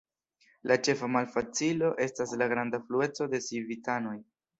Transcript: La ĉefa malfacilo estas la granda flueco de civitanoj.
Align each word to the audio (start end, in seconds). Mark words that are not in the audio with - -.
La 0.69 0.77
ĉefa 0.85 1.09
malfacilo 1.15 1.91
estas 2.05 2.33
la 2.43 2.47
granda 2.55 2.79
flueco 2.87 3.29
de 3.35 3.41
civitanoj. 3.49 4.17